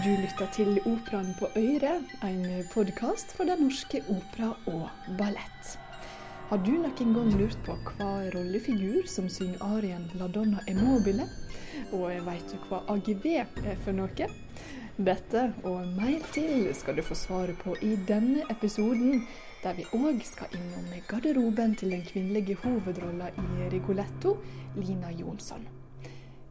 Du 0.00 0.10
lytter 0.16 0.46
til 0.52 0.78
Operaen 0.88 1.34
på 1.36 1.48
Øyre, 1.56 1.98
en 2.24 2.44
podkast 2.72 3.34
for 3.36 3.44
Den 3.44 3.58
norske 3.66 3.98
opera 4.08 4.54
og 4.66 5.16
ballett. 5.18 5.72
Har 6.48 6.60
du 6.64 6.70
noen 6.72 7.10
gang 7.16 7.34
lurt 7.36 7.58
på 7.66 7.74
hva 7.84 8.06
rollefigur 8.32 9.04
som 9.06 9.28
synger 9.28 9.60
arien 9.60 10.06
'La 10.14 10.28
donna 10.32 10.62
e 10.68 10.72
mobile'? 10.74 11.26
Og 11.92 12.06
veit 12.26 12.46
du 12.52 12.56
hva 12.68 12.78
AGV 12.88 13.26
er 13.34 13.76
for 13.84 13.92
noe? 13.92 14.28
Dette 14.96 15.42
og 15.64 15.92
mer 15.98 16.24
til 16.32 16.74
skal 16.74 16.96
du 16.96 17.02
få 17.02 17.14
svaret 17.14 17.58
på 17.58 17.76
i 17.82 17.96
denne 18.08 18.46
episoden, 18.50 19.26
der 19.62 19.74
vi 19.74 19.84
òg 19.84 20.22
skal 20.24 20.48
innom 20.54 20.88
garderoben 21.08 21.74
til 21.74 21.90
den 21.90 22.02
kvinnelige 22.02 22.56
hovedrolla 22.62 23.28
i 23.28 23.68
Rigoletto, 23.76 24.38
Lina 24.76 25.10
Jonsson. 25.10 25.68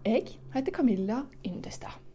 Jeg 0.05 0.37
heter 0.53 0.71
Camilla 0.71 1.23
Yndestad. 1.45 2.08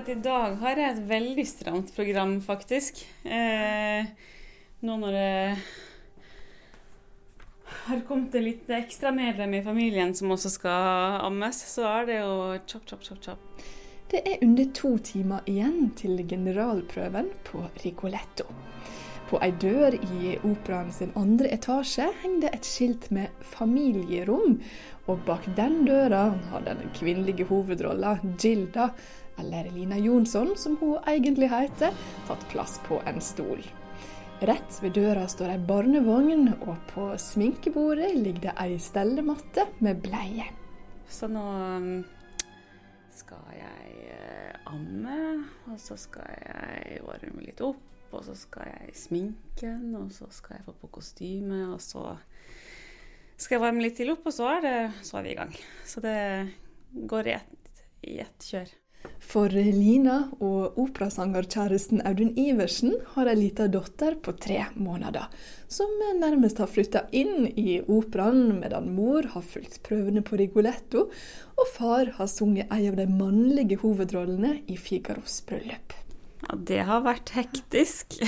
Akkurat 0.00 0.18
i 0.18 0.22
dag 0.24 0.54
har 0.62 0.78
jeg 0.80 0.92
et 0.94 1.00
veldig 1.10 1.42
stramt 1.44 1.90
program, 1.92 2.30
faktisk. 2.40 3.02
Eh, 3.20 4.06
nå 4.80 4.94
når 4.96 5.12
det 5.12 5.58
har 7.82 8.00
kommet 8.08 8.38
et 8.38 8.46
litt 8.46 8.72
ekstramedlem 8.72 9.58
i 9.58 9.60
familien 9.66 10.14
som 10.16 10.32
også 10.32 10.54
skal 10.54 11.18
ammes, 11.26 11.60
så 11.74 11.84
er 11.90 12.08
det 12.08 12.16
jo 12.22 12.32
chop, 12.64 12.88
chop, 12.88 13.04
chop, 13.04 13.20
chop. 13.26 13.68
Det 14.08 14.24
er 14.24 14.40
under 14.46 14.72
to 14.72 14.94
timer 15.04 15.44
igjen 15.44 15.92
til 16.00 16.24
generalprøven 16.24 17.28
på 17.44 17.66
Rigoletto. 17.84 18.48
På 19.28 19.38
ei 19.44 19.52
dør 19.52 19.94
i 20.00 20.32
operaen 20.40 20.88
sin 20.96 21.12
andre 21.14 21.52
etasje 21.54 22.08
henger 22.24 22.46
det 22.46 22.56
et 22.56 22.66
skilt 22.72 23.10
med 23.12 23.28
'familierom', 23.52 24.62
og 25.06 25.20
bak 25.26 25.44
den 25.56 25.84
døra 25.84 26.30
har 26.50 26.64
den 26.64 26.88
kvinnelige 26.96 27.44
hovedrolla, 27.44 28.16
Gilda, 28.40 28.94
eller 29.40 29.70
Lina 29.74 29.98
Jonsson, 29.98 30.54
som 30.56 30.76
hun 30.80 30.98
egentlig 31.08 31.50
heter, 31.50 31.96
tatt 32.28 32.46
plass 32.52 32.78
på 32.86 33.00
en 33.08 33.20
stol. 33.24 33.64
Rett 34.40 34.78
ved 34.80 34.94
døra 34.96 35.26
står 35.28 35.50
ei 35.52 35.58
barnevogn, 35.68 36.46
og 36.64 36.76
på 36.94 37.10
sminkebordet 37.20 38.14
ligger 38.16 38.46
det 38.46 38.54
ei 38.62 38.78
stellematte 38.80 39.66
med 39.84 40.00
bleie. 40.00 40.46
Så 41.10 41.28
nå 41.28 41.42
um, 41.42 41.90
skal 43.12 43.50
jeg 43.52 44.06
eh, 44.14 44.54
amme, 44.70 45.18
og 45.68 45.76
så 45.82 45.98
skal 46.00 46.30
jeg 46.30 47.02
varme 47.04 47.44
litt 47.44 47.60
opp, 47.66 47.84
og 48.14 48.24
så 48.26 48.36
skal 48.38 48.70
jeg 48.70 48.96
sminke 48.96 49.66
den, 49.66 49.92
og 49.98 50.08
så 50.14 50.30
skal 50.32 50.56
jeg 50.56 50.66
få 50.70 50.76
på 50.86 50.92
kostyme, 50.96 51.66
og 51.74 51.80
så 51.84 52.06
skal 53.36 53.58
jeg 53.58 53.64
varme 53.66 53.84
litt 53.84 53.98
til 54.00 54.14
opp, 54.14 54.24
og 54.24 54.36
så 54.36 54.48
er, 54.54 54.64
det, 54.64 54.76
så 55.04 55.20
er 55.20 55.26
vi 55.26 55.34
i 55.34 55.38
gang. 55.38 55.52
Så 55.84 56.00
det 56.04 56.18
går 57.12 57.28
i 57.34 57.36
ett, 58.24 58.48
kjør. 58.48 58.72
For 59.30 59.52
Lina 59.52 60.16
og 60.42 60.78
operasangerkjæresten 60.80 62.00
Audun 62.08 62.32
Iversen 62.40 62.96
har 63.12 63.28
ei 63.30 63.36
lita 63.38 63.68
datter 63.70 64.16
på 64.18 64.34
tre 64.42 64.64
måneder, 64.74 65.28
som 65.70 65.92
nærmest 66.18 66.58
har 66.58 66.70
flytta 66.70 67.04
inn 67.14 67.46
i 67.54 67.78
operaen, 67.80 68.58
medan 68.58 68.90
mor 68.96 69.28
har 69.30 69.46
fulgt 69.46 69.80
prøvene 69.86 70.24
på 70.26 70.40
Rigoletto, 70.40 71.06
og 71.54 71.72
far 71.76 72.10
har 72.18 72.30
sunget 72.32 72.72
ei 72.74 72.88
av 72.90 72.98
de 72.98 73.06
mannlige 73.06 73.78
hovedrollene 73.84 74.56
i 74.66 74.78
Figaros 74.80 75.38
bryllup. 75.46 75.94
Ja, 76.48 76.56
det 76.72 76.82
har 76.88 77.04
vært 77.06 77.30
hektisk. 77.36 78.18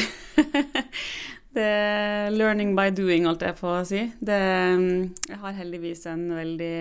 det 1.56 1.66
er 1.66 2.30
learning 2.30 2.76
by 2.78 2.92
doing, 2.94 3.26
holdt 3.26 3.42
jeg 3.48 3.58
å 3.58 3.78
si. 3.88 4.04
Det, 4.22 4.42
jeg 5.32 5.40
har 5.42 5.58
heldigvis 5.58 6.06
en 6.12 6.28
veldig 6.36 6.76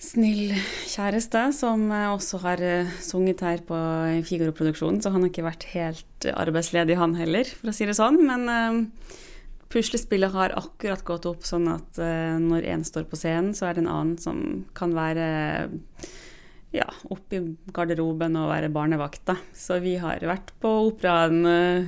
snill 0.00 0.54
kjæreste 0.88 1.50
som 1.52 1.90
også 1.92 2.40
har 2.44 2.62
eh, 2.64 2.92
sunget 3.04 3.42
her 3.44 3.60
på 3.66 3.78
Figaro-produksjonen, 4.26 5.02
så 5.02 5.12
han 5.12 5.24
har 5.24 5.32
ikke 5.32 5.46
vært 5.46 5.66
helt 5.74 6.28
arbeidsledig, 6.32 6.96
han 7.00 7.18
heller, 7.18 7.48
for 7.58 7.70
å 7.70 7.74
si 7.76 7.88
det 7.88 7.96
sånn. 7.98 8.20
Men 8.26 8.88
puslespillet 9.70 10.32
har 10.34 10.56
akkurat 10.58 11.04
gått 11.06 11.28
opp 11.30 11.44
sånn 11.46 11.68
at 11.70 12.00
når 12.42 12.66
én 12.72 12.82
står 12.84 13.06
på 13.06 13.18
scenen, 13.20 13.52
så 13.54 13.68
er 13.68 13.76
det 13.76 13.84
en 13.84 13.92
annen 13.92 14.16
som 14.18 14.40
kan 14.74 14.96
være 14.96 15.26
ja, 16.74 16.88
oppe 17.06 17.38
i 17.38 17.42
garderoben 17.74 18.34
og 18.40 18.50
være 18.50 18.72
barnevakt. 18.74 19.22
Da. 19.30 19.36
Så 19.54 19.78
vi 19.84 19.94
har 20.02 20.24
vært 20.26 20.50
på 20.62 20.72
operaen 20.88 21.44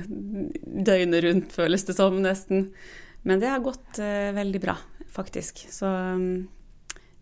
døgnet 0.07 1.25
rundt, 1.27 1.51
føles 1.55 1.83
det 1.89 1.97
som, 1.99 2.21
nesten. 2.23 2.69
Men 3.27 3.43
det 3.43 3.51
har 3.51 3.65
gått 3.67 3.99
veldig 3.99 4.63
bra, 4.63 4.77
faktisk. 5.11 5.65
Så 5.75 5.91
um, 5.91 6.47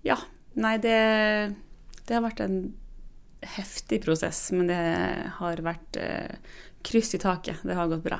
ja. 0.06 0.20
Nei, 0.60 0.76
det, 0.84 0.98
det, 2.04 2.14
har 2.14 2.24
vært 2.26 2.44
en 2.44 2.58
heftig 3.56 4.02
prosess, 4.04 4.50
men 4.56 4.68
det 4.68 4.82
har 5.38 5.64
vært 5.64 6.00
eh, 6.00 6.56
kryss 6.84 7.16
i 7.16 7.22
taket. 7.22 7.64
Det 7.64 7.78
har 7.78 7.90
gått 7.92 8.04
bra. 8.04 8.20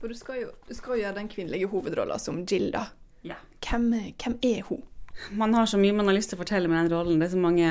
For 0.00 0.12
du 0.12 0.18
skal 0.18 0.42
jo, 0.42 0.52
du 0.66 0.74
skal 0.76 1.00
gjøre 1.00 1.16
den 1.20 1.30
kvinnelige 1.32 1.70
hovedrollen 1.70 2.20
som 2.20 2.42
Gilda. 2.44 2.88
Ja. 3.26 3.38
Hvem, 3.64 3.92
hvem, 4.18 4.38
er 4.44 4.64
hun? 4.68 4.82
Man 5.32 5.54
har 5.56 5.68
så 5.70 5.78
mye 5.80 5.94
man 5.96 6.10
har 6.10 6.16
lyst 6.18 6.32
til 6.32 6.38
å 6.38 6.42
fortelle 6.42 6.68
med 6.68 6.82
den 6.82 6.92
rollen. 6.92 7.20
Det 7.20 7.30
er 7.30 7.36
så 7.36 7.40
mange 7.40 7.70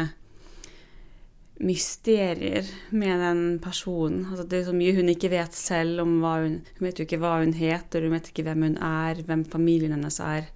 mysterier 1.62 2.72
med 2.92 3.22
den 3.22 3.44
personen. 3.64 4.26
Altså, 4.26 4.48
det 4.50 4.60
er 4.60 4.66
så 4.70 4.76
mye 4.76 4.96
hun 4.98 5.12
ikke 5.12 5.32
vet 5.32 5.56
selv 5.56 6.04
om 6.04 6.18
hva 6.24 6.40
hun 6.44 6.58
Hun 6.66 6.88
vet 6.88 7.00
jo 7.00 7.06
ikke 7.06 7.22
hva 7.22 7.38
hun 7.44 7.54
heter, 7.56 8.04
hun 8.04 8.16
vet 8.18 8.32
ikke 8.32 8.48
hvem 8.48 8.66
hun 8.70 8.80
er, 8.84 9.22
hvem 9.28 9.46
familien 9.48 9.96
hennes 9.96 10.20
er. 10.20 10.50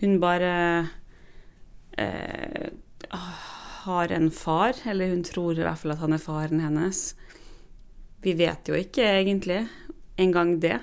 Hun 0.00 0.18
bare 0.22 0.88
eh, 1.98 2.70
har 3.88 4.12
en 4.12 4.30
far, 4.30 4.76
eller 4.84 5.12
hun 5.12 5.24
tror 5.26 5.58
i 5.58 5.64
hvert 5.64 5.80
fall 5.80 5.94
at 5.94 6.02
han 6.02 6.14
er 6.16 6.22
faren 6.22 6.62
hennes. 6.62 7.02
Vi 8.24 8.34
vet 8.38 8.68
jo 8.68 8.78
ikke 8.78 9.06
egentlig 9.20 9.62
engang 10.18 10.58
det, 10.62 10.78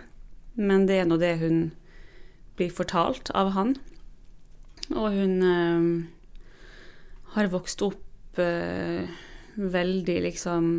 men 0.56 0.88
det 0.88 1.02
er 1.02 1.10
nå 1.10 1.20
det 1.22 1.36
hun 1.42 1.60
blir 2.56 2.72
fortalt 2.72 3.32
av 3.36 3.52
han. 3.56 3.76
Og 4.96 5.16
hun 5.18 5.36
eh, 5.44 5.88
har 7.36 7.52
vokst 7.52 7.84
opp 7.86 8.40
eh, 8.42 9.08
veldig 9.56 10.20
liksom 10.30 10.76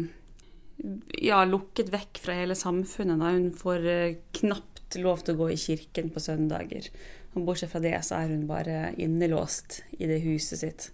Ja, 1.25 1.41
lukket 1.49 1.89
vekk 1.89 2.19
fra 2.21 2.35
hele 2.37 2.55
samfunnet. 2.59 3.21
Da. 3.21 3.33
Hun 3.33 3.53
får 3.57 3.87
eh, 3.91 4.19
knapt 4.41 4.99
lov 5.01 5.25
til 5.25 5.35
å 5.35 5.41
gå 5.41 5.51
i 5.53 5.61
kirken 5.61 6.11
på 6.13 6.23
søndager. 6.23 6.89
Og 7.37 7.45
bortsett 7.45 7.71
fra 7.73 7.83
det 7.85 7.95
så 8.07 8.23
er 8.23 8.33
hun 8.33 8.47
bare 8.49 8.95
innelåst 8.97 9.83
i 9.99 10.09
det 10.09 10.23
huset 10.25 10.63
sitt. 10.63 10.89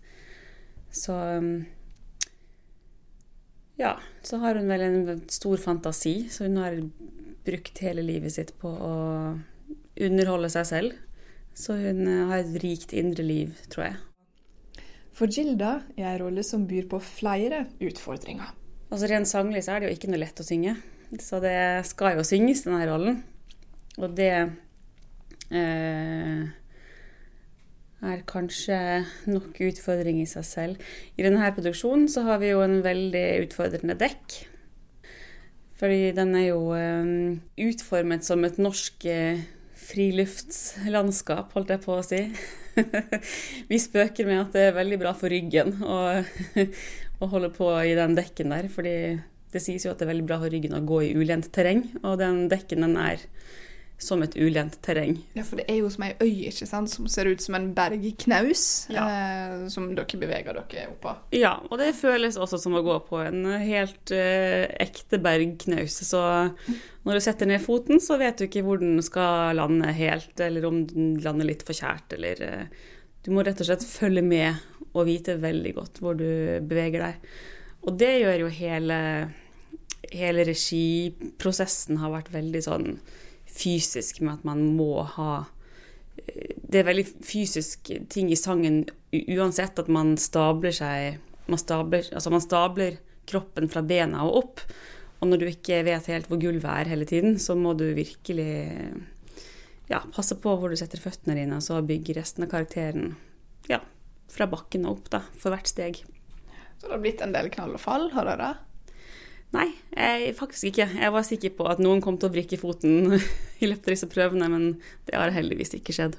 Så 0.93 1.15
Ja, 3.81 3.97
så 4.23 4.39
har 4.43 4.59
hun 4.59 4.69
vel 4.69 4.83
en 4.85 5.23
stor 5.33 5.57
fantasi, 5.57 6.29
så 6.31 6.45
hun 6.45 6.59
har 6.61 6.77
brukt 7.47 7.79
hele 7.83 8.03
livet 8.05 8.35
sitt 8.35 8.53
på 8.61 8.69
å 8.69 8.95
underholde 9.97 10.51
seg 10.53 10.69
selv. 10.69 10.99
Så 11.55 11.77
hun 11.81 12.07
har 12.31 12.43
et 12.43 12.57
rikt 12.63 12.93
indre 12.97 13.25
liv, 13.27 13.55
tror 13.73 13.89
jeg. 13.91 13.97
For 15.13 15.29
Gilda 15.29 15.83
er 15.99 16.15
en 16.15 16.21
rolle 16.23 16.45
som 16.47 16.65
byr 16.69 16.87
på 16.89 17.01
flere 17.05 17.67
utfordringer. 17.85 18.55
Altså 18.93 19.09
Rent 19.09 19.29
sanglig 19.29 19.65
så 19.65 19.75
er 19.75 19.83
det 19.83 19.91
jo 19.91 19.97
ikke 19.97 20.13
noe 20.13 20.23
lett 20.23 20.41
å 20.41 20.47
synge. 20.47 20.77
Så 21.21 21.41
det 21.45 21.85
skal 21.89 22.17
jo 22.17 22.25
synges, 22.25 22.65
denne 22.65 22.87
rollen. 22.89 23.21
Og 24.01 24.15
det 24.17 24.33
er 28.03 28.23
kanskje 28.29 28.79
nok 29.31 29.59
utfordring 29.63 30.21
i 30.23 30.29
seg 30.31 30.45
selv. 30.47 30.77
I 31.19 31.25
denne 31.27 31.53
produksjonen 31.55 32.09
så 32.11 32.25
har 32.27 32.39
vi 32.43 32.53
jo 32.53 32.63
en 32.65 32.81
veldig 32.85 33.27
utfordrende 33.47 33.97
dekk. 33.99 34.39
Fordi 35.83 36.13
den 36.15 36.37
er 36.39 36.47
jo 36.53 36.61
eh, 36.79 37.39
utformet 37.67 38.23
som 38.27 38.45
et 38.47 38.59
norsk 38.63 39.07
eh, 39.11 39.43
friluftslandskap, 39.83 41.51
holdt 41.57 41.73
jeg 41.75 41.83
på 41.83 41.97
å 41.97 42.05
si. 42.07 42.21
vi 43.71 43.81
spøker 43.83 44.29
med 44.29 44.45
at 44.45 44.55
det 44.55 44.69
er 44.69 44.79
veldig 44.79 45.01
bra 45.03 45.13
for 45.19 45.33
ryggen 45.33 45.75
å, 45.83 45.99
å 47.23 47.31
holde 47.35 47.51
på 47.57 47.73
i 47.83 47.97
den 47.99 48.15
dekken 48.19 48.55
der. 48.55 48.71
fordi 48.71 48.97
det 49.53 49.61
sies 49.61 49.85
jo 49.85 49.91
at 49.93 50.01
det 50.01 50.07
er 50.07 50.13
veldig 50.15 50.29
bra 50.31 50.39
for 50.41 50.55
ryggen 50.55 50.79
å 50.79 50.85
gå 50.87 51.03
i 51.05 51.13
ulendt 51.19 51.51
terreng, 51.53 51.83
og 52.01 52.17
den 52.23 52.47
dekken 52.49 52.87
den 52.87 52.95
er 52.97 53.27
som 54.03 54.23
et 54.25 54.35
ulendt 54.37 54.77
terreng. 54.85 55.17
Ja, 55.39 55.45
for 55.47 55.61
det 55.61 55.65
er 55.71 55.79
jo 55.81 55.89
som 55.95 56.05
ei 56.07 56.13
øy 56.21 56.49
ikke 56.51 56.67
sant, 56.69 56.91
som 56.91 57.07
ser 57.11 57.31
ut 57.31 57.41
som 57.45 57.55
en 57.59 57.71
bergknaus, 57.77 58.65
Ja. 58.93 59.05
eh, 59.09 59.69
som 59.73 59.89
dere 59.95 60.19
beveger 60.21 60.53
dere 60.59 60.87
oppå. 60.91 61.15
Ja, 61.33 61.55
og 61.71 61.79
det 61.79 61.95
føles 61.99 62.37
også 62.37 62.59
som 62.61 62.75
å 62.79 62.83
gå 62.85 62.99
på 63.09 63.21
en 63.27 63.45
helt 63.63 64.11
eh, 64.11 64.67
ekte 64.83 65.19
bergknaus. 65.23 66.01
Så 66.09 66.21
når 67.05 67.15
du 67.15 67.21
setter 67.25 67.47
ned 67.47 67.63
foten, 67.65 68.01
så 68.03 68.19
vet 68.19 68.39
du 68.39 68.45
ikke 68.49 68.65
hvor 68.67 68.79
den 68.83 69.01
skal 69.03 69.57
lande 69.57 69.93
helt, 69.97 70.35
eller 70.41 70.67
om 70.69 70.83
den 70.87 71.15
lander 71.23 71.47
litt 71.49 71.63
for 71.67 71.73
kjært, 71.79 72.13
eller 72.19 72.43
eh, 72.43 72.67
Du 73.23 73.31
må 73.31 73.45
rett 73.47 73.61
og 73.63 73.67
slett 73.69 73.85
følge 73.87 74.23
med 74.27 74.57
og 74.95 75.07
vite 75.07 75.37
veldig 75.41 75.71
godt 75.77 76.01
hvor 76.03 76.17
du 76.19 76.27
beveger 76.67 77.05
deg. 77.05 77.29
Og 77.87 77.95
det 77.99 78.11
gjør 78.21 78.41
jo 78.45 78.49
hele, 78.53 78.97
hele 80.13 80.43
regiprosessen 80.47 81.99
har 82.03 82.13
vært 82.13 82.33
veldig 82.35 82.63
sånn 82.67 82.89
fysisk, 83.53 84.23
med 84.25 84.41
at 84.41 84.47
man 84.49 84.65
må 84.77 85.03
ha 85.17 85.45
det 86.73 86.81
er 86.81 86.87
veldig 86.87 87.05
fysisk 87.25 87.89
ting 88.13 88.29
i 88.31 88.39
sangen 88.39 88.85
uansett 89.13 89.81
at 89.81 89.89
man 89.93 90.15
stabler 90.21 90.75
seg 90.77 91.19
man 91.51 91.59
stabler, 91.59 92.07
altså 92.15 92.31
man 92.31 92.45
stabler 92.45 92.99
kroppen 93.29 93.69
fra 93.71 93.83
bena 93.87 94.23
og 94.27 94.37
opp. 94.43 94.63
Og 95.23 95.31
når 95.31 95.41
du 95.41 95.49
ikke 95.51 95.81
vet 95.87 96.09
helt 96.11 96.29
hvor 96.31 96.41
gulvet 96.43 96.69
er 96.71 96.91
hele 96.91 97.07
tiden, 97.09 97.37
så 97.43 97.57
må 97.59 97.75
du 97.79 97.85
virkelig 97.95 98.53
ja, 99.91 100.01
passe 100.15 100.39
på 100.41 100.55
hvor 100.59 100.73
du 100.73 100.79
setter 100.79 101.03
føttene 101.03 101.37
dine, 101.39 101.59
og 101.59 101.65
så 101.67 101.83
bygge 101.87 102.17
resten 102.19 102.47
av 102.47 102.51
karakteren 102.55 103.15
ja, 103.71 103.81
fra 104.33 104.49
bakken 104.51 104.87
og 104.87 104.97
opp 104.97 105.13
da, 105.15 105.23
for 105.39 105.55
hvert 105.55 105.71
steg. 105.71 106.03
Så 106.79 106.89
det 106.89 106.95
har 106.97 107.03
blitt 107.03 107.23
en 107.23 107.35
del 107.35 107.51
knall 107.55 107.77
og 107.77 107.83
fall, 107.83 108.09
har 108.15 108.31
dere? 108.31 108.55
Nei, 109.53 109.69
jeg, 109.93 110.35
faktisk 110.39 110.71
ikke. 110.71 110.89
Jeg 110.97 111.13
var 111.13 111.25
sikker 111.29 111.57
på 111.57 111.69
at 111.69 111.81
noen 111.83 112.01
kom 112.05 112.17
til 112.19 112.31
å 112.31 112.35
vrikke 112.35 112.61
foten 112.61 113.19
i 113.63 113.69
løpet 113.69 113.89
av 113.89 113.97
disse 113.97 114.11
prøvene, 114.13 114.49
men 114.53 114.69
det 115.09 115.19
har 115.19 115.35
heldigvis 115.35 115.77
ikke 115.79 115.97
skjedd. 115.97 116.17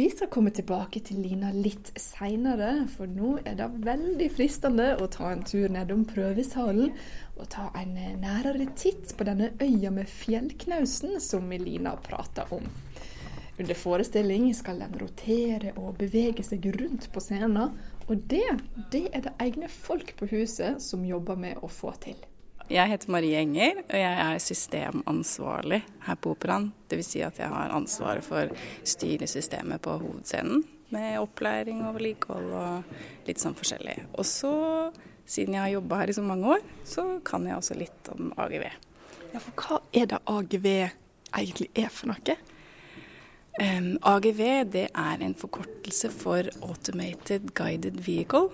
Vi 0.00 0.06
skal 0.08 0.30
komme 0.32 0.52
tilbake 0.54 1.02
til 1.04 1.18
Lina 1.20 1.50
litt 1.52 1.90
seinere, 2.00 2.86
for 2.88 3.10
nå 3.10 3.34
er 3.44 3.58
det 3.58 3.66
veldig 3.84 4.28
fristende 4.32 4.94
å 4.96 5.08
ta 5.12 5.28
en 5.28 5.42
tur 5.44 5.66
nedom 5.68 6.06
prøvesalen 6.08 6.94
og 7.36 7.50
ta 7.52 7.66
en 7.76 7.92
nærere 8.22 8.70
titt 8.78 9.12
på 9.18 9.26
denne 9.28 9.50
øya 9.60 9.92
med 9.92 10.08
fjellknausen 10.08 11.18
som 11.20 11.52
Lina 11.52 11.98
prata 12.00 12.46
om. 12.54 12.64
Under 13.60 13.76
forestilling 13.76 14.48
skal 14.56 14.80
den 14.80 14.96
rotere 15.02 15.74
og 15.76 15.98
bevege 16.00 16.46
seg 16.48 16.70
rundt 16.80 17.10
på 17.12 17.20
scenen, 17.20 17.76
og 18.08 18.26
det, 18.30 18.46
det 18.94 19.08
er 19.12 19.26
det 19.26 19.36
egne 19.42 19.68
folk 19.68 20.14
på 20.16 20.30
huset 20.32 20.80
som 20.80 21.04
jobber 21.04 21.36
med 21.36 21.60
å 21.60 21.68
få 21.68 21.92
til. 22.00 22.16
Jeg 22.70 22.86
heter 22.86 23.10
Marie 23.10 23.34
Enger, 23.34 23.80
og 23.82 23.96
jeg 23.98 24.18
er 24.22 24.36
systemansvarlig 24.38 25.80
her 26.06 26.18
på 26.22 26.36
Operaen. 26.36 26.68
Dvs. 26.86 27.08
Si 27.16 27.22
at 27.26 27.40
jeg 27.42 27.50
har 27.50 27.72
ansvaret 27.74 28.22
for 28.22 28.52
styresystemet 28.86 29.82
på 29.82 29.96
hovedscenen, 29.98 30.62
med 30.94 31.16
opplæring 31.18 31.80
og 31.82 31.96
vedlikehold 31.96 32.52
og 32.54 33.26
litt 33.26 33.42
sånn 33.42 33.56
forskjellig. 33.58 33.96
Og 34.14 34.22
så, 34.26 34.52
siden 35.26 35.58
jeg 35.58 35.64
har 35.64 35.72
jobba 35.72 35.98
her 36.04 36.14
i 36.14 36.16
så 36.20 36.24
mange 36.28 36.54
år, 36.54 36.62
så 36.86 37.08
kan 37.26 37.50
jeg 37.50 37.58
også 37.58 37.78
litt 37.80 38.12
om 38.14 38.30
AGV. 38.38 38.68
Ja, 39.32 39.42
for 39.42 39.64
hva 39.64 39.82
er 39.90 40.06
det 40.14 40.22
AGV 40.30 40.70
egentlig 40.70 41.70
er 41.74 41.90
for 41.90 42.14
noe? 42.14 42.40
Um, 43.58 43.92
AGV 44.14 44.42
det 44.78 44.86
er 44.94 45.26
en 45.26 45.34
forkortelse 45.34 46.14
for 46.14 46.54
Automated 46.62 47.50
Guided 47.50 47.98
Vehicle. 48.06 48.46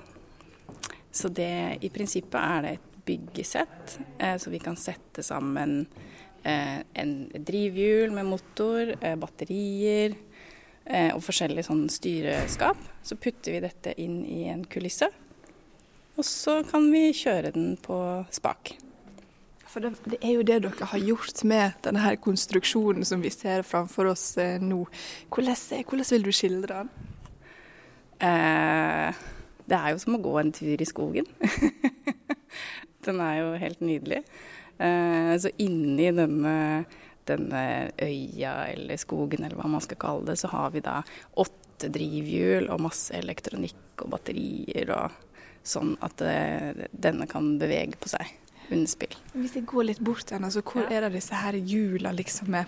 Så 1.12 1.28
det, 1.28 1.84
i 1.84 1.92
prinsippet 1.92 2.40
er 2.40 2.64
det 2.64 2.76
et 2.78 2.92
byggesett, 3.06 3.98
eh, 4.18 4.36
så 4.36 4.50
vi 4.52 4.60
kan 4.62 4.76
sette 4.76 5.22
sammen 5.24 5.86
eh, 6.42 6.80
en 6.94 7.12
drivhjul 7.34 8.14
med 8.14 8.28
motor, 8.28 8.94
eh, 9.00 9.16
batterier 9.16 10.16
eh, 10.84 11.12
og 11.14 11.22
forskjellig 11.24 11.66
sånn 11.66 11.86
styreskap. 11.92 12.80
Så 13.06 13.18
putter 13.20 13.56
vi 13.56 13.62
dette 13.64 13.94
inn 14.02 14.20
i 14.24 14.46
en 14.50 14.64
kulisse, 14.68 15.10
og 16.16 16.24
så 16.24 16.60
kan 16.66 16.90
vi 16.92 17.10
kjøre 17.14 17.54
den 17.56 17.74
på 17.82 17.98
spak. 18.34 18.76
For 19.66 19.84
det, 19.84 19.92
det 20.08 20.22
er 20.22 20.38
jo 20.38 20.44
det 20.46 20.62
dere 20.64 20.88
har 20.88 21.02
gjort 21.04 21.42
med 21.44 21.74
denne 21.84 22.00
her 22.00 22.16
konstruksjonen 22.22 23.04
som 23.04 23.20
vi 23.20 23.32
ser 23.34 23.66
framfor 23.66 24.08
oss 24.14 24.30
nå. 24.62 24.86
Hvordan, 25.28 25.58
hvordan 25.84 26.08
vil 26.14 26.24
du 26.24 26.32
skildre 26.32 26.78
den? 26.80 26.94
Eh, 28.20 29.12
det 29.68 29.76
er 29.76 29.92
jo 29.92 30.00
som 30.00 30.16
å 30.16 30.22
gå 30.22 30.36
en 30.40 30.52
tur 30.54 30.80
i 30.80 30.88
skogen. 30.88 31.28
den 33.08 33.20
er 33.24 33.40
jo 33.40 33.50
helt 33.62 33.80
nydelig. 33.84 34.22
Eh, 34.78 35.34
så 35.40 35.50
inni 35.62 36.10
denne, 36.12 36.56
denne 37.28 37.62
øya 38.02 38.56
eller 38.74 39.00
skogen 39.00 39.44
eller 39.46 39.56
hva 39.58 39.70
man 39.72 39.84
skal 39.84 39.98
kalle 40.02 40.26
det, 40.28 40.38
så 40.42 40.50
har 40.52 40.74
vi 40.74 40.82
da 40.84 41.00
åtte 41.40 41.90
drivhjul 41.92 42.68
og 42.72 42.82
masse 42.86 43.14
elektronikk 43.16 44.04
og 44.04 44.10
batterier 44.14 44.92
og 44.96 45.22
sånn 45.66 45.96
at 46.04 46.22
eh, 46.22 46.84
denne 46.92 47.26
kan 47.30 47.56
bevege 47.60 47.98
på 48.00 48.08
seg 48.12 48.34
under 48.70 48.90
spill. 48.90 49.14
Hvis 49.36 49.54
jeg 49.54 49.66
går 49.70 49.84
litt 49.92 50.00
bort 50.02 50.26
igjen, 50.30 50.44
altså, 50.46 50.62
hvor 50.66 50.82
Ja. 50.86 50.96
er 50.96 51.06
det 51.06 51.12
disse 51.20 51.34
her 51.38 51.54
hjula 51.54 52.10
liksom 52.14 52.54
er 52.58 52.66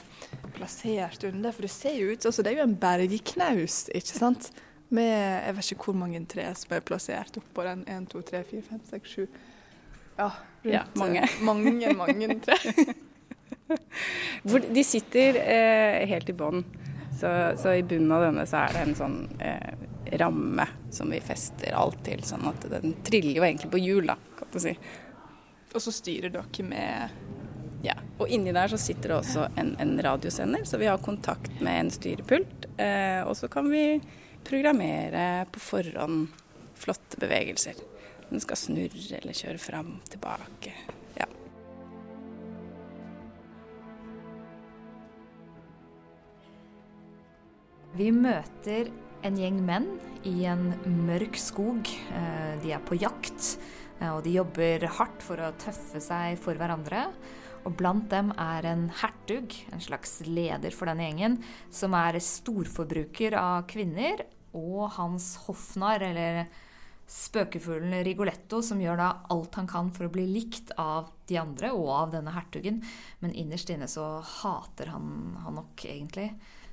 plassert 0.55 1.25
under? 1.27 1.53
For 1.53 1.67
det 1.67 1.71
ser 1.75 1.97
jo 1.99 2.13
ut 2.13 2.27
altså, 2.27 2.43
det 2.45 2.53
er 2.53 2.61
jo 2.61 2.67
en 2.69 2.77
bergknaus, 2.79 3.89
ikke 3.95 4.15
sant? 4.19 4.51
Med 4.95 5.11
jeg 5.45 5.55
vet 5.57 5.71
ikke 5.75 5.85
hvor 5.91 5.99
mange 6.01 6.21
tre 6.31 6.47
som 6.57 6.71
er 6.77 6.81
plassert 6.87 7.37
oppå 7.37 7.65
den. 7.67 7.83
1, 7.91 8.07
2, 8.15 8.23
3, 8.31 8.45
4, 8.51 8.63
5, 8.71 8.81
6, 8.95 9.11
7 9.19 9.27
Ja, 10.19 10.29
rundt 10.65 10.75
Ja, 10.75 10.83
mange. 10.99 11.23
eh, 11.25 11.39
mange, 11.47 11.93
mange 12.03 12.29
tre. 12.45 12.59
Hvor 14.49 14.63
de 14.75 14.85
sitter 14.85 15.37
eh, 15.43 16.07
helt 16.09 16.29
i 16.29 16.37
bånn. 16.37 16.65
Så, 17.19 17.29
så 17.59 17.73
i 17.75 17.83
bunnen 17.83 18.13
av 18.15 18.23
denne 18.29 18.45
så 18.47 18.61
er 18.63 18.75
det 18.77 18.83
en 18.87 18.95
sånn 18.99 19.17
eh, 19.43 19.73
ramme 20.21 20.65
som 20.95 21.11
vi 21.11 21.19
fester 21.25 21.75
alt 21.77 21.99
til, 22.07 22.23
sånn 22.25 22.47
at 22.49 22.67
den 22.71 22.95
triller 23.05 23.41
jo 23.41 23.47
egentlig 23.47 23.71
på 23.73 23.81
hjul, 23.83 24.07
da, 24.09 24.15
kan 24.39 24.53
du 24.55 24.61
si. 24.63 24.75
Og 25.75 25.83
så 25.85 25.93
styrer 25.93 26.33
dere 26.33 26.65
med 26.65 27.19
Ja, 27.85 27.95
og 28.19 28.31
inni 28.33 28.55
der 28.55 28.71
så 28.73 28.79
sitter 28.81 29.13
det 29.13 29.19
også 29.19 29.49
en, 29.61 29.75
en 29.83 29.97
radiosender, 30.03 30.65
så 30.67 30.79
vi 30.81 30.89
har 30.89 31.03
kontakt 31.03 31.61
med 31.63 31.83
en 31.85 31.91
styrepult. 31.95 32.69
Eh, 32.81 33.21
og 33.27 33.35
så 33.39 33.51
kan 33.53 33.69
vi 33.71 34.01
programmere 34.49 35.45
på 35.53 35.61
forhånd 35.63 36.29
flotte 36.79 37.19
bevegelser. 37.21 37.79
Den 38.29 38.43
skal 38.45 38.61
snurre 38.61 39.19
eller 39.21 39.37
kjøre 39.37 39.61
fram, 39.61 39.95
tilbake. 40.13 40.75
Ja. 41.17 41.27
Vi 47.97 48.11
møter 48.13 48.93
en 49.27 49.39
gjeng 49.41 49.59
menn 49.67 49.89
i 50.29 50.45
en 50.47 50.71
mørk 51.09 51.39
skog. 51.41 51.89
Eh, 51.89 52.55
De 52.63 52.73
er 52.77 52.85
på 52.85 52.99
jakt, 53.01 53.57
eh, 53.99 54.11
og 54.13 54.23
de 54.25 54.37
jobber 54.37 54.87
hardt 54.99 55.25
for 55.25 55.41
å 55.41 55.55
tøffe 55.59 56.01
seg 56.05 56.39
for 56.39 56.55
hverandre. 56.55 57.09
Og 57.67 57.75
blant 57.77 58.07
dem 58.13 58.31
er 58.39 58.65
en 58.71 58.89
hertug, 59.01 59.53
en 59.73 59.81
slags 59.83 60.21
leder 60.27 60.71
for 60.71 60.87
denne 60.87 61.09
gjengen, 61.09 61.43
som 61.71 61.95
er 61.95 62.21
storforbruker 62.23 63.35
av 63.35 63.67
kvinner, 63.67 64.23
og 64.55 64.91
hans 64.95 65.37
hoffnarr, 65.49 66.07
eller 66.13 66.47
spøkefuglen 67.09 67.97
Rigoletto, 68.05 68.61
som 68.63 68.81
gjør 68.83 69.01
da 69.01 69.09
alt 69.33 69.57
han 69.57 69.69
kan 69.71 69.89
for 69.97 70.09
å 70.09 70.13
bli 70.13 70.27
likt 70.29 70.75
av 70.77 71.09
de 71.31 71.39
andre 71.41 71.73
og 71.73 71.89
av 71.95 72.13
denne 72.13 72.35
hertugen. 72.37 72.83
Men 73.25 73.33
innerst 73.33 73.73
inne 73.73 73.89
så 73.91 74.19
hater 74.43 74.93
han 74.93 75.39
han 75.45 75.59
nok 75.61 75.87
egentlig. 75.89 76.31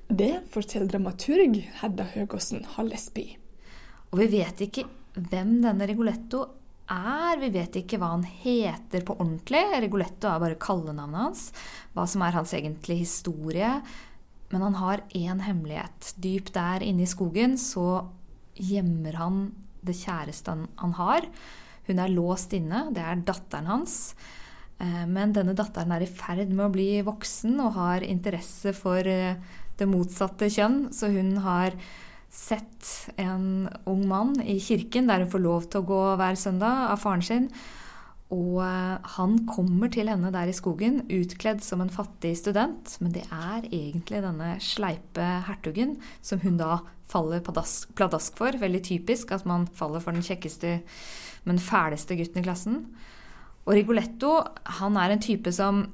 Det 0.08 0.44
forteller 0.54 0.92
dramaturg 0.92 1.58
Hedda 1.80 2.10
Høgåsen 2.13 2.68
Hallesby. 2.75 3.30
Og 4.12 4.22
vi 4.22 4.30
vet 4.36 4.62
ikke 4.68 4.86
hvem 5.15 5.58
denne 5.63 5.88
Rigoletto 5.89 6.44
er. 6.92 7.39
Vi 7.42 7.50
vet 7.56 7.80
ikke 7.80 7.98
hva 8.01 8.12
han 8.13 8.27
heter 8.27 9.06
på 9.08 9.15
ordentlig. 9.18 9.63
Rigoletto 9.86 10.30
er 10.30 10.44
bare 10.44 10.60
kallenavnet 10.62 11.22
hans. 11.24 11.48
Hva 11.96 12.06
som 12.10 12.24
er 12.25 12.38
hans 12.38 12.54
egentlige 12.58 13.06
historie. 13.06 13.72
Men 14.51 14.68
han 14.68 14.77
har 14.84 15.04
én 15.18 15.42
hemmelighet. 15.48 16.13
Dypt 16.22 16.54
der 16.56 16.86
inne 16.86 17.08
i 17.08 17.10
skogen 17.10 17.58
så 17.60 18.06
gjemmer 18.56 19.18
han 19.20 19.39
det 19.86 19.98
kjæreste 20.00 20.54
han, 20.54 20.65
han 20.82 20.96
har. 21.00 21.27
Hun 21.88 22.01
er 22.01 22.13
låst 22.13 22.56
inne. 22.58 22.88
Det 22.96 23.04
er 23.04 23.22
datteren 23.27 23.70
hans. 23.70 24.15
Eh, 24.80 25.06
Men 25.08 25.36
denne 25.36 25.56
datteren 25.58 25.94
er 25.96 26.06
i 26.06 26.10
ferd 26.10 26.50
med 26.50 26.65
å 26.68 26.74
bli 26.74 26.89
voksen 27.06 27.60
og 27.63 27.77
har 27.77 28.06
interesse 28.06 28.74
for 28.75 29.06
eh, 29.06 29.38
det 29.77 29.88
motsatte 29.92 30.50
kjønn, 30.51 30.89
så 30.96 31.12
hun 31.12 31.36
har 31.44 31.75
sett 32.32 33.12
en 33.20 33.68
ung 33.88 34.04
mann 34.08 34.36
i 34.44 34.58
kirken 34.63 35.08
der 35.08 35.24
hun 35.24 35.32
får 35.32 35.44
lov 35.44 35.68
til 35.70 35.84
å 35.84 35.88
gå 35.88 36.04
hver 36.20 36.38
søndag 36.39 36.92
av 36.92 37.01
faren 37.04 37.24
sin. 37.24 37.50
Og 38.36 38.60
eh, 38.65 39.10
han 39.15 39.38
kommer 39.48 39.92
til 39.94 40.12
henne 40.12 40.32
der 40.36 40.51
i 40.51 40.56
skogen 40.56 41.04
utkledd 41.08 41.63
som 41.63 41.84
en 41.84 41.94
fattig 41.94 42.36
student, 42.42 42.98
men 43.00 43.15
det 43.15 43.24
er 43.32 43.68
egentlig 43.70 44.24
denne 44.25 44.56
sleipe 44.63 45.27
hertugen 45.48 45.96
som 46.25 46.44
hun 46.44 46.60
da 46.60 46.82
faller 47.10 47.44
pladask, 47.46 47.94
pladask 47.96 48.36
for. 48.39 48.58
Veldig 48.60 48.84
typisk 48.86 49.32
at 49.36 49.48
man 49.48 49.70
faller 49.77 50.04
for 50.04 50.15
den 50.15 50.25
kjekkeste, 50.25 50.80
men 51.48 51.62
fæleste 51.62 52.18
gutten 52.20 52.44
i 52.44 52.48
klassen. 52.48 52.82
Og 53.65 53.77
Rigoletto 53.77 54.38
han 54.82 54.98
er 55.01 55.15
en 55.15 55.24
type 55.24 55.54
som 55.56 55.86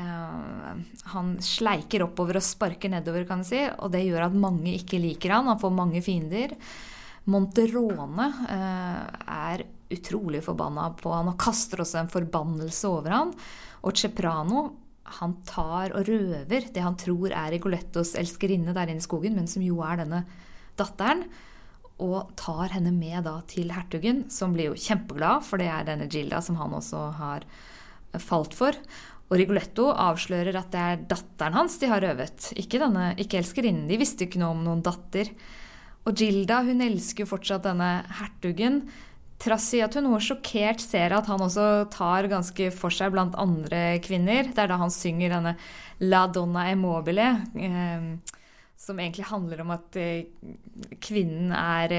Eh, 0.00 0.74
han 1.12 1.32
sleiker 1.42 2.04
oppover 2.06 2.38
og 2.38 2.46
sparker 2.46 2.92
nedover, 2.92 3.26
kan 3.28 3.42
du 3.42 3.48
si, 3.50 3.60
og 3.82 3.92
det 3.92 4.04
gjør 4.06 4.28
at 4.28 4.38
mange 4.38 4.74
ikke 4.78 5.00
liker 5.02 5.34
han. 5.36 5.50
Han 5.50 5.60
får 5.60 5.74
mange 5.74 6.02
fiender. 6.04 6.54
Monterone 7.30 8.30
eh, 8.48 9.02
er 9.26 9.66
utrolig 9.90 10.42
forbanna 10.46 10.90
på 10.98 11.12
han 11.14 11.32
og 11.32 11.38
kaster 11.40 11.82
også 11.82 12.02
en 12.02 12.12
forbannelse 12.12 12.90
over 12.90 13.14
han. 13.14 13.34
Og 13.86 13.98
Ceprano 13.98 14.64
han 15.18 15.36
tar 15.48 15.94
og 15.96 16.06
røver 16.06 16.68
det 16.70 16.82
han 16.84 16.98
tror 16.98 17.32
er 17.32 17.50
Rigolettos 17.54 18.14
elskerinne 18.18 18.74
der 18.76 18.92
inne 18.92 19.02
i 19.02 19.06
skogen, 19.06 19.34
men 19.38 19.48
som 19.50 19.64
jo 19.64 19.80
er 19.82 20.02
denne 20.04 20.24
datteren. 20.78 21.24
Og 22.00 22.30
tar 22.38 22.72
henne 22.72 22.92
med 22.96 23.26
da 23.26 23.40
til 23.50 23.72
hertugen, 23.74 24.24
som 24.32 24.54
blir 24.54 24.70
jo 24.70 24.78
kjempeglad, 24.78 25.44
for 25.44 25.60
det 25.60 25.68
er 25.68 25.88
denne 25.88 26.08
Gilda 26.08 26.40
som 26.44 26.56
han 26.60 26.76
også 26.78 27.02
har 27.18 27.44
falt 28.22 28.56
for. 28.56 28.76
Og 29.30 29.36
Rigoletto 29.38 29.90
avslører 29.92 30.56
at 30.58 30.72
det 30.72 30.80
er 30.80 31.02
datteren 31.12 31.58
hans 31.58 31.76
de 31.78 31.90
har 31.90 32.02
røvet, 32.02 32.48
ikke, 32.58 32.80
denne, 32.82 33.12
ikke 33.20 33.38
elskerinnen. 33.42 33.86
De 33.90 33.98
visste 34.00 34.26
ikke 34.26 34.40
noe 34.42 34.56
om 34.56 34.64
noen 34.64 34.82
datter. 34.82 35.30
Og 36.08 36.16
Gilda 36.16 36.62
hun 36.66 36.82
elsker 36.82 37.26
jo 37.26 37.30
fortsatt 37.34 37.68
denne 37.68 37.92
hertugen, 38.18 38.82
trass 39.40 39.68
i 39.76 39.82
at 39.84 39.96
hun 39.96 40.06
nå 40.08 40.18
sjokkert 40.22 40.82
ser 40.84 41.14
at 41.16 41.28
han 41.30 41.40
også 41.40 41.66
tar 41.92 42.28
ganske 42.30 42.70
for 42.76 42.92
seg 42.94 43.14
blant 43.14 43.38
andre 43.40 43.98
kvinner. 44.04 44.50
Det 44.52 44.60
er 44.64 44.70
da 44.70 44.80
han 44.80 44.92
synger 44.92 45.36
denne 45.36 45.54
La 46.04 46.26
donna 46.32 46.66
e 46.70 46.76
mobile, 46.80 47.28
eh, 47.56 48.36
som 48.80 49.00
egentlig 49.00 49.28
handler 49.28 49.64
om 49.64 49.72
at 49.76 49.96
eh, 50.00 50.28
kvinnen 51.00 51.52
er 51.56 51.96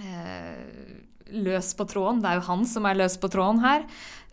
eh 0.00 1.06
løs 1.30 1.74
på 1.78 1.84
tråden. 1.86 2.18
Det 2.22 2.26
er 2.26 2.40
jo 2.40 2.48
han 2.48 2.64
som 2.66 2.86
er 2.88 2.96
løs 2.98 3.14
på 3.20 3.28
tråden 3.30 3.60
her 3.62 3.84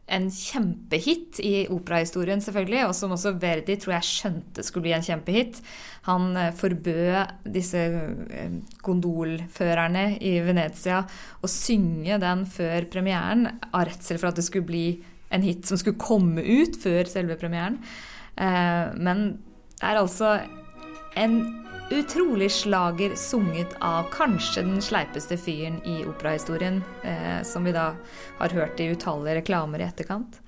en 0.08 0.30
kjempehit 0.32 1.40
i 1.44 1.66
operahistorien, 1.74 2.40
selvfølgelig, 2.44 2.86
og 2.88 2.94
som 2.96 3.12
også 3.16 3.34
Verdi 3.42 3.76
tror 3.80 3.98
jeg 3.98 4.08
skjønte 4.08 4.64
skulle 4.64 4.88
bli 4.88 4.96
en 4.96 5.04
kjempehit. 5.04 5.60
Han 6.08 6.30
eh, 6.40 6.54
forbød 6.56 7.52
disse 7.52 7.82
eh, 7.84 8.56
gondolførerne 8.88 10.06
i 10.24 10.38
Venezia 10.46 11.02
å 11.44 11.52
synge 11.52 12.22
den 12.24 12.46
før 12.48 12.88
premieren 12.94 13.50
av 13.68 13.90
redsel 13.90 14.22
for 14.22 14.32
at 14.32 14.40
det 14.40 14.48
skulle 14.48 14.70
bli 14.70 14.88
en 15.36 15.44
hit 15.44 15.68
som 15.68 15.80
skulle 15.80 16.00
komme 16.00 16.40
ut 16.40 16.80
før 16.80 17.10
selve 17.12 17.36
premieren. 17.40 17.82
Eh, 18.40 18.86
men 18.96 19.28
det 19.78 19.92
er 19.92 20.00
altså 20.00 20.38
en 21.20 21.42
utrolig 21.90 22.52
slager 22.52 23.16
sunget 23.16 23.76
av 23.80 24.10
kanskje 24.12 24.62
den 24.62 24.82
sleipeste 24.82 25.38
fyren 25.38 25.80
i 25.86 26.06
operahistorien, 26.06 26.84
eh, 27.04 27.44
som 27.44 27.64
vi 27.64 27.72
da 27.72 27.94
har 28.38 28.50
hørt 28.50 28.80
i 28.80 28.90
utallige 28.92 29.36
reklamer 29.36 29.80
i 29.80 29.88
etterkant. 29.88 30.42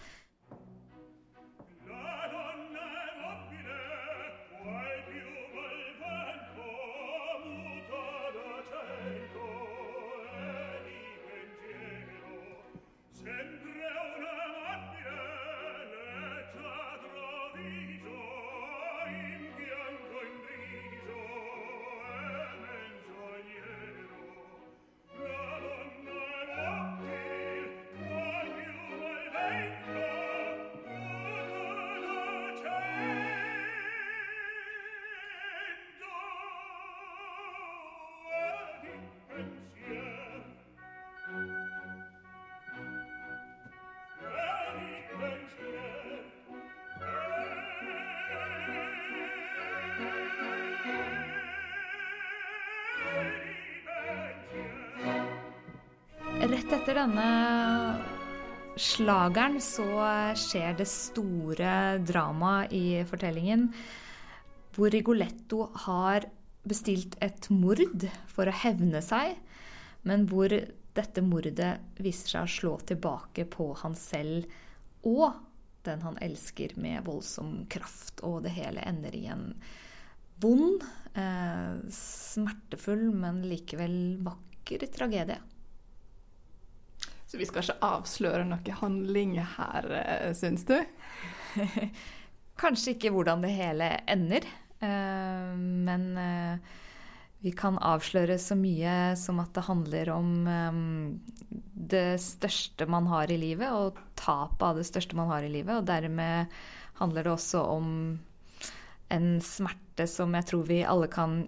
Rett 56.69 56.83
etter 56.83 56.99
denne 56.99 57.29
slageren 58.77 59.55
så 59.57 59.87
skjer 60.37 60.75
det 60.77 60.85
store 60.85 61.71
dramaet 62.05 62.75
i 62.77 62.99
fortellingen. 63.09 63.63
Hvor 64.75 64.93
Rigoletto 64.93 65.63
har 65.87 66.27
bestilt 66.69 67.17
et 67.25 67.49
mord 67.49 68.05
for 68.29 68.45
å 68.45 68.53
hevne 68.53 69.01
seg, 69.01 69.33
men 70.05 70.29
hvor 70.29 70.53
dette 70.53 71.25
mordet 71.25 71.73
viser 71.97 72.35
seg 72.35 72.45
å 72.45 72.55
slå 72.59 72.77
tilbake 72.93 73.49
på 73.49 73.71
han 73.81 73.97
selv 73.97 74.45
og 75.09 75.41
den 75.89 76.05
han 76.05 76.21
elsker, 76.21 76.77
med 76.77 77.01
voldsom 77.09 77.63
kraft. 77.65 78.21
Og 78.21 78.43
det 78.45 78.53
hele 78.61 78.85
ender 78.85 79.17
i 79.17 79.25
en 79.33 79.55
vond, 80.37 80.85
eh, 81.17 81.79
smertefull, 81.97 83.07
men 83.09 83.47
likevel 83.49 84.19
vakker 84.21 84.85
tragedie. 84.93 85.41
Så 87.29 87.37
vi 87.37 87.45
skal 87.45 87.61
ikke 87.61 87.85
avsløre 87.85 88.45
noe 88.47 88.75
handling 88.79 89.35
her, 89.37 89.85
eh, 89.99 90.31
syns 90.33 90.63
du? 90.65 90.73
Kanskje 92.61 92.95
ikke 92.95 93.11
hvordan 93.13 93.45
det 93.45 93.51
hele 93.53 93.91
ender, 94.09 94.47
eh, 94.81 95.51
men 95.53 96.07
eh, 96.17 96.71
vi 97.45 97.53
kan 97.53 97.77
avsløre 97.77 98.39
så 98.41 98.57
mye 98.57 99.13
som 99.19 99.43
at 99.43 99.53
det 99.53 99.67
handler 99.69 100.09
om 100.11 100.33
det 101.93 102.17
største 102.19 102.89
man 102.89 103.05
har 103.13 103.29
i 103.31 103.37
livet, 103.39 103.69
og 103.77 104.01
tapet 104.17 104.65
av 104.65 104.81
det 104.81 104.89
største 104.89 105.15
man 105.15 105.29
har 105.29 105.45
i 105.45 105.53
livet. 105.53 105.77
Og 105.77 105.87
dermed 105.87 106.49
handler 106.97 107.29
det 107.29 107.35
også 107.37 107.61
om 107.77 107.93
en 109.13 109.31
smerte 109.45 110.09
som 110.09 110.33
jeg 110.35 110.49
tror 110.49 110.67
vi 110.67 110.81
alle 110.81 111.07
kan 111.13 111.43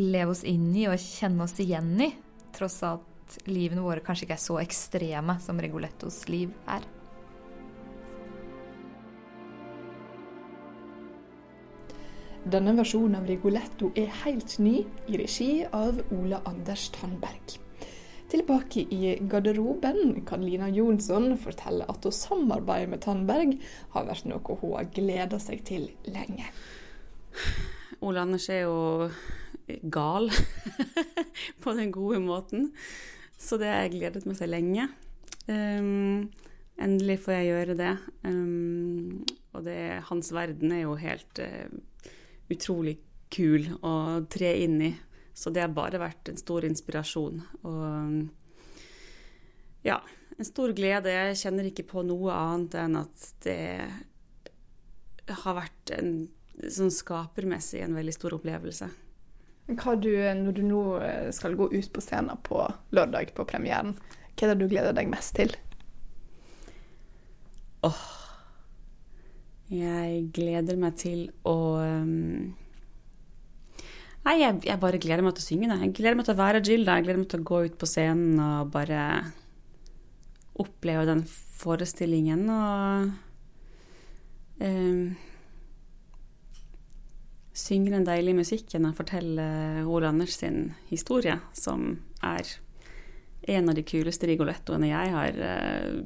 leve 0.00 0.32
oss 0.32 0.42
inn 0.48 0.72
i 0.74 0.88
og 0.88 0.98
kjenne 0.98 1.44
oss 1.44 1.60
igjen 1.60 1.94
i, 2.00 2.14
tross 2.56 2.80
alt 2.88 3.11
livene 3.48 3.84
våre 3.84 4.02
kanskje 4.04 4.26
ikke 4.26 4.38
er 4.38 4.42
så 4.46 4.58
ekstreme 4.62 5.38
som 5.42 5.60
Rigolettos 5.60 6.24
liv 6.30 6.52
er. 6.70 6.84
Denne 12.42 12.72
versjonen 12.74 13.20
av 13.20 13.28
Rigoletto 13.30 13.92
er 13.94 14.10
helt 14.24 14.56
ny, 14.58 14.80
i 15.06 15.18
regi 15.20 15.50
av 15.62 16.00
Ola 16.10 16.40
Anders 16.50 16.88
Tandberg. 16.90 17.54
Tilbake 18.32 18.82
i 18.90 19.12
garderoben 19.30 20.24
kan 20.26 20.42
Lina 20.42 20.66
Jonsson 20.72 21.36
fortelle 21.38 21.86
at 21.86 22.08
å 22.08 22.10
samarbeide 22.16 22.90
med 22.90 23.02
Tandberg 23.04 23.58
har 23.92 24.08
vært 24.08 24.26
noe 24.26 24.56
hun 24.58 24.74
har 24.74 24.88
gleda 24.90 25.38
seg 25.42 25.62
til 25.68 25.86
lenge. 26.08 26.48
Ole 28.02 28.24
Anders 28.24 28.48
er 28.50 28.64
jo 28.64 29.10
gal 29.92 30.30
på 31.62 31.76
den 31.78 31.92
gode 31.94 32.18
måten. 32.24 32.70
Så 33.42 33.58
det 33.58 33.70
har 33.70 33.82
jeg 33.84 33.96
gledet 33.96 34.26
meg 34.28 34.38
til 34.38 34.52
lenge. 34.52 34.84
Um, 35.48 36.30
endelig 36.78 37.18
får 37.24 37.32
jeg 37.40 37.48
gjøre 37.50 37.74
det. 37.78 37.94
Um, 38.22 39.24
og 39.52 39.64
det, 39.66 39.78
hans 40.08 40.30
verden 40.34 40.74
er 40.76 40.84
jo 40.84 40.94
helt 41.00 41.42
uh, 41.42 41.68
utrolig 42.52 43.00
kul 43.32 43.66
å 43.82 44.22
tre 44.30 44.54
inn 44.62 44.78
i. 44.86 44.92
Så 45.34 45.50
det 45.50 45.64
har 45.64 45.74
bare 45.74 45.98
vært 46.00 46.28
en 46.30 46.38
stor 46.38 46.64
inspirasjon. 46.68 47.42
Og 47.66 48.28
ja, 49.82 49.98
en 50.36 50.46
stor 50.46 50.74
glede. 50.76 51.10
Jeg 51.10 51.40
kjenner 51.42 51.66
ikke 51.70 51.88
på 51.88 52.04
noe 52.06 52.30
annet 52.36 52.76
enn 52.84 52.98
at 53.00 53.26
det 53.42 53.88
har 55.42 55.56
vært 55.56 55.94
en 55.96 56.12
sånn 56.70 56.92
skapermessig 56.92 57.80
en 57.82 57.96
veldig 57.96 58.14
stor 58.14 58.36
opplevelse. 58.36 58.88
Hva 59.70 59.94
du, 59.94 60.10
når 60.10 60.56
du 60.56 60.62
nå 60.66 60.80
eh, 61.06 61.28
skal 61.34 61.54
gå 61.56 61.68
ut 61.70 61.92
på 61.94 62.02
scenen 62.02 62.40
på 62.44 62.64
lørdag 62.94 63.30
på 63.36 63.46
premieren, 63.48 63.94
hva 64.32 64.48
er 64.48 64.52
det 64.52 64.64
du 64.64 64.72
gleder 64.72 64.96
deg 64.96 65.10
mest 65.12 65.36
til? 65.38 65.54
Åh 67.86 67.90
oh, 67.90 68.18
Jeg 69.72 70.26
gleder 70.34 70.76
meg 70.78 70.98
til 71.00 71.30
å 71.48 71.54
um, 71.78 72.52
Nei, 74.22 74.36
jeg, 74.38 74.60
jeg, 74.68 74.78
bare 74.78 75.00
gleder 75.02 75.24
meg 75.26 75.34
til 75.34 75.42
å 75.42 75.48
synge. 75.48 75.68
Da. 75.72 75.80
Jeg 75.82 75.96
gleder 75.96 76.14
meg 76.14 76.26
til 76.28 76.36
å 76.36 76.38
være 76.38 76.60
Gilda. 76.62 76.94
Jeg 76.94 77.08
gleder 77.08 77.18
meg 77.18 77.30
til 77.32 77.40
å 77.42 77.46
gå 77.48 77.58
ut 77.66 77.78
på 77.80 77.88
scenen 77.90 78.36
og 78.38 78.68
bare 78.70 79.00
oppleve 80.62 81.08
den 81.08 81.24
forestillingen 81.58 82.44
og 82.54 83.08
um, 84.62 85.16
synge 87.52 87.92
den 87.92 88.06
deilige 88.06 88.38
musikken 88.38 88.88
og 88.88 88.96
fortelle 88.96 89.44
Ole 89.84 90.08
Anders 90.08 90.38
sin 90.40 90.72
historie, 90.88 91.38
som 91.52 91.98
er 92.24 92.48
en 93.52 93.68
av 93.68 93.74
de 93.74 93.82
kuleste 93.86 94.28
rigolettoene 94.30 94.88
jeg 94.92 95.12
har 95.12 95.38
uh, 95.42 95.96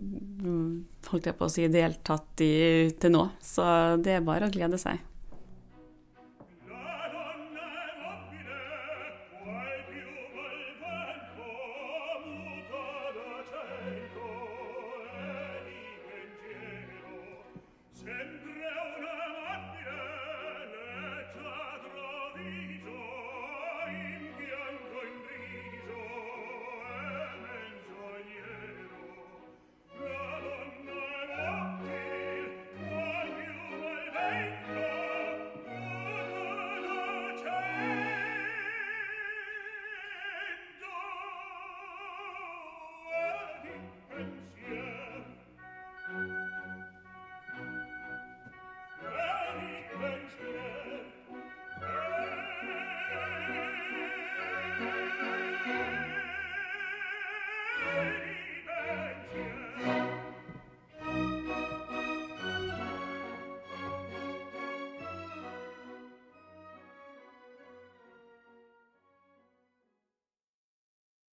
holdt 1.10 1.28
jeg 1.28 1.36
på 1.36 1.46
å 1.46 1.52
si, 1.52 1.66
deltatt 1.70 2.42
i 2.44 2.54
til 3.00 3.12
nå. 3.12 3.26
Så 3.44 3.66
det 4.02 4.16
er 4.16 4.26
bare 4.26 4.48
å 4.48 4.54
glede 4.54 4.80
seg. 4.80 5.02